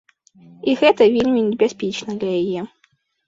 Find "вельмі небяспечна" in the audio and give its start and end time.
1.17-2.17